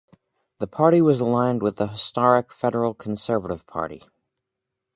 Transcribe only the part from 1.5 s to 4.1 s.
with the historic federal Conservative party.